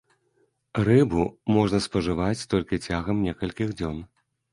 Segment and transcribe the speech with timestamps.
[0.87, 1.25] Рыбу
[1.55, 4.01] можна спажываць толькі цягам некалькіх дзён.